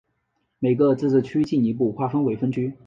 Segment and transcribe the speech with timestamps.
[0.57, 2.73] 每个自治区进一步划分为分区。